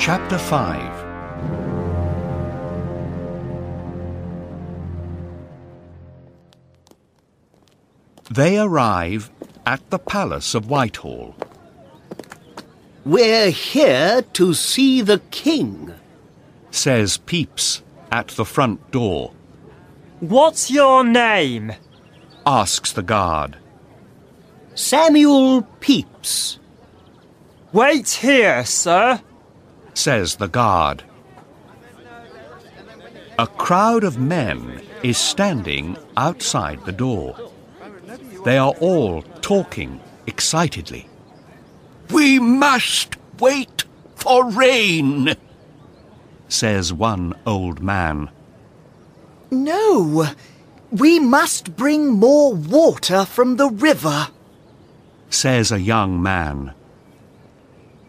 Chapter 0.00 0.38
5 0.38 1.04
They 8.30 8.58
arrive 8.58 9.30
at 9.66 9.90
the 9.90 9.98
Palace 9.98 10.54
of 10.54 10.70
Whitehall. 10.70 11.36
We're 13.04 13.50
here 13.50 14.22
to 14.22 14.54
see 14.54 15.02
the 15.02 15.18
king, 15.30 15.92
says 16.70 17.18
Pepys 17.18 17.82
at 18.10 18.28
the 18.28 18.46
front 18.46 18.90
door. 18.90 19.34
What's 20.20 20.70
your 20.70 21.04
name? 21.04 21.74
asks 22.46 22.90
the 22.90 23.02
guard. 23.02 23.58
Samuel 24.74 25.60
Pepys. 25.80 26.58
Wait 27.74 28.08
here, 28.08 28.64
sir, 28.64 29.20
says 29.94 30.36
the 30.36 30.48
guard. 30.48 31.02
A 33.38 33.46
crowd 33.46 34.04
of 34.04 34.18
men 34.18 34.82
is 35.02 35.16
standing 35.16 35.96
outside 36.16 36.84
the 36.84 36.92
door. 36.92 37.36
They 38.44 38.58
are 38.58 38.74
all 38.80 39.22
talking 39.40 40.00
excitedly. 40.26 41.08
We 42.10 42.38
must 42.38 43.16
wait 43.38 43.84
for 44.16 44.50
rain, 44.50 45.34
says 46.48 46.92
one 46.92 47.34
old 47.46 47.80
man. 47.82 48.30
No, 49.50 50.26
we 50.90 51.18
must 51.18 51.76
bring 51.76 52.10
more 52.10 52.54
water 52.54 53.24
from 53.24 53.56
the 53.56 53.68
river, 53.70 54.28
says 55.30 55.72
a 55.72 55.80
young 55.80 56.22
man. 56.22 56.74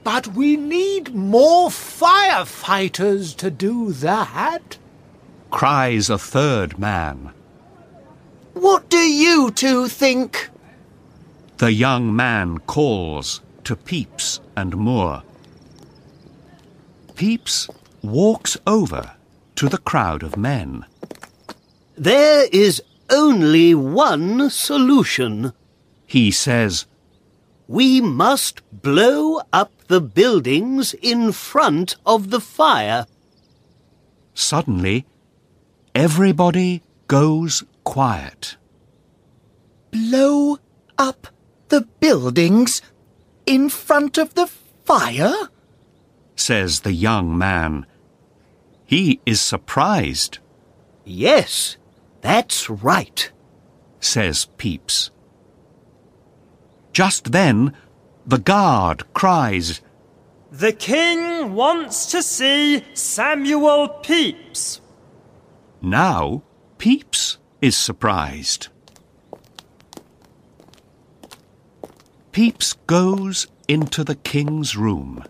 But 0.03 0.27
we 0.27 0.57
need 0.57 1.13
more 1.13 1.69
firefighters 1.69 3.35
to 3.37 3.51
do 3.51 3.91
that, 3.93 4.77
cries 5.51 6.09
a 6.09 6.17
third 6.17 6.79
man. 6.79 7.31
What 8.53 8.89
do 8.89 8.97
you 8.97 9.51
two 9.51 9.87
think? 9.87 10.49
The 11.57 11.71
young 11.71 12.15
man 12.15 12.57
calls 12.59 13.41
to 13.65 13.75
Pepys 13.75 14.39
and 14.55 14.75
Moore. 14.75 15.21
Pepys 17.15 17.69
walks 18.01 18.57
over 18.65 19.11
to 19.55 19.69
the 19.69 19.77
crowd 19.77 20.23
of 20.23 20.37
men. 20.37 20.85
There 21.95 22.47
is 22.51 22.81
only 23.11 23.75
one 23.75 24.49
solution, 24.49 25.53
he 26.07 26.31
says. 26.31 26.87
We 27.67 28.01
must 28.01 28.61
blow 28.71 29.41
up 29.53 29.71
the 29.87 30.01
buildings 30.01 30.93
in 31.01 31.31
front 31.31 31.95
of 32.05 32.29
the 32.29 32.41
fire. 32.41 33.05
Suddenly, 34.33 35.05
everybody 35.95 36.81
goes 37.07 37.63
quiet. 37.83 38.57
Blow 39.91 40.57
up 40.97 41.27
the 41.69 41.81
buildings 41.99 42.81
in 43.45 43.69
front 43.69 44.17
of 44.17 44.33
the 44.35 44.47
fire? 44.85 45.49
says 46.35 46.81
the 46.81 46.93
young 46.93 47.37
man. 47.37 47.85
He 48.85 49.21
is 49.25 49.39
surprised. 49.39 50.39
Yes, 51.05 51.77
that's 52.21 52.69
right, 52.69 53.31
says 53.99 54.47
Pepys. 54.57 55.11
Just 56.93 57.31
then, 57.31 57.73
the 58.25 58.37
guard 58.37 59.13
cries, 59.13 59.81
The 60.51 60.73
king 60.73 61.53
wants 61.53 62.05
to 62.11 62.21
see 62.21 62.83
Samuel 62.93 63.87
Pepys. 64.03 64.81
Now, 65.81 66.43
Pepys 66.77 67.37
is 67.61 67.77
surprised. 67.77 68.67
Pepys 72.31 72.73
goes 72.87 73.47
into 73.67 74.03
the 74.03 74.15
king's 74.15 74.75
room. 74.75 75.23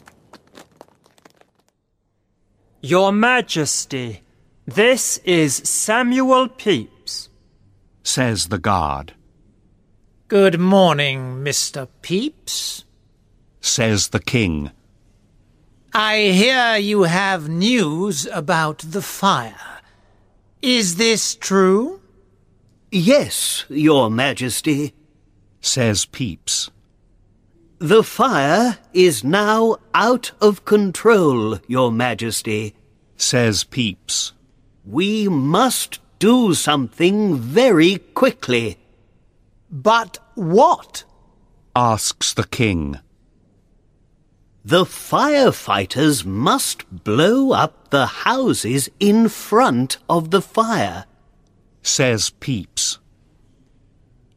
Your 2.82 3.12
Majesty, 3.12 4.22
this 4.66 5.18
is 5.20 5.56
Samuel 5.56 6.50
Pepys, 6.50 7.30
says 8.04 8.48
the 8.48 8.58
guard. 8.58 9.14
Good 10.32 10.62
morning, 10.62 11.44
Mr. 11.44 11.90
Pepys, 12.02 12.86
says 13.60 14.08
the 14.08 14.22
king. 14.22 14.72
I 15.94 16.20
hear 16.20 16.78
you 16.78 17.04
have 17.04 17.50
news 17.50 18.28
about 18.28 18.78
the 18.78 19.02
fire. 19.02 19.82
Is 20.62 20.96
this 20.96 21.36
true? 21.36 22.00
Yes, 22.94 23.66
Your 23.68 24.10
Majesty, 24.10 24.94
says 25.60 26.06
Pepys. 26.06 26.72
The 27.80 28.02
fire 28.02 28.78
is 28.94 29.26
now 29.26 29.80
out 29.94 30.32
of 30.40 30.64
control, 30.64 31.60
Your 31.68 31.92
Majesty, 31.92 32.74
says 33.18 33.66
Pepys. 33.66 34.32
We 34.86 35.28
must 35.28 36.00
do 36.20 36.54
something 36.54 37.36
very 37.36 37.98
quickly. 38.14 38.78
But 39.72 40.20
what? 40.36 41.06
asks 41.76 42.34
the 42.34 42.44
king. 42.44 43.00
The 44.64 44.84
firefighters 44.84 46.26
must 46.26 47.04
blow 47.04 47.52
up 47.52 47.90
the 47.90 48.06
houses 48.06 48.90
in 49.00 49.30
front 49.30 49.98
of 50.08 50.30
the 50.30 50.42
fire, 50.42 51.06
says 51.82 52.30
Pepys. 52.30 53.00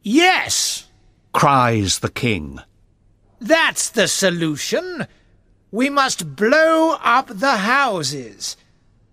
Yes, 0.02 0.88
cries 1.32 1.98
the 1.98 2.10
king. 2.10 2.60
That's 3.40 3.90
the 3.90 4.08
solution. 4.08 5.06
We 5.70 5.90
must 5.90 6.36
blow 6.36 6.96
up 7.02 7.26
the 7.28 7.56
houses. 7.58 8.56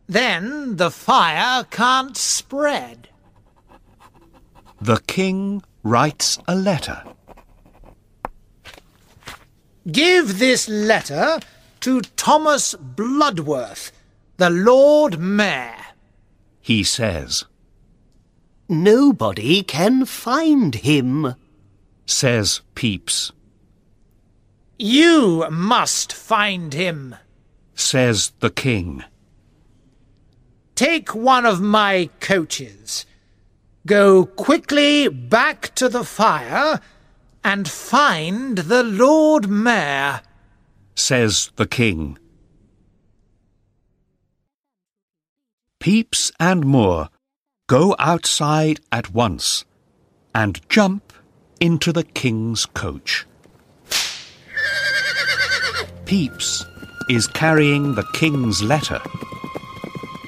Then 0.08 0.78
the 0.78 0.92
fire 0.92 1.64
can't 1.66 2.16
spread. 2.16 3.10
The 4.80 5.02
king 5.08 5.64
writes 5.84 6.40
a 6.48 6.56
letter. 6.56 7.04
Give 9.92 10.38
this 10.38 10.70
letter 10.70 11.40
to 11.82 12.02
Thomas 12.02 12.76
Bloodworth, 12.76 13.92
the 14.38 14.50
Lord 14.50 15.20
Mayor, 15.20 15.76
he 16.62 16.84
says. 16.84 17.46
Nobody 18.70 19.64
can 19.64 20.06
find 20.06 20.76
him, 20.76 21.36
says 22.06 22.62
Pepys. 22.76 23.32
You 24.78 25.48
must 25.52 26.14
find 26.14 26.74
him, 26.74 27.16
says 27.76 28.32
the 28.40 28.50
king. 28.50 29.04
Take 30.76 31.14
one 31.14 31.46
of 31.46 31.60
my 31.60 32.10
coaches. 32.20 33.06
Go 33.86 34.26
quickly 34.26 35.08
back 35.08 35.74
to 35.76 35.90
the 35.90 36.04
fire 36.04 36.80
and 37.44 37.68
find 37.68 38.60
the 38.60 38.84
Lord 38.84 39.50
Mayor, 39.50 40.22
says 40.96 41.52
the 41.56 41.66
king. 41.66 42.20
Pepys 45.80 46.32
and 46.40 46.64
Moore 46.64 47.10
go 47.68 47.96
outside 47.98 48.80
at 48.92 49.16
once 49.16 49.66
and 50.36 50.62
jump 50.70 51.12
into 51.60 51.92
the 51.92 52.04
king's 52.04 52.68
coach. 52.68 53.26
Pepys 56.06 56.64
is 57.10 57.26
carrying 57.26 57.96
the 57.96 58.06
king's 58.14 58.62
letter. 58.62 59.02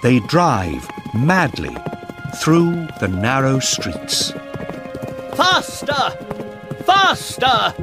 They 0.02 0.22
drive 0.22 0.90
madly 1.14 1.76
through 2.36 2.88
the 3.00 3.08
narrow 3.08 3.60
streets. 3.60 4.32
Faster! 5.36 6.12
Faster! 6.86 7.74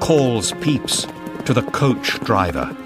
calls 0.00 0.52
Pepys 0.52 1.06
to 1.46 1.54
the 1.54 1.62
coach 1.72 2.20
driver. 2.20 2.76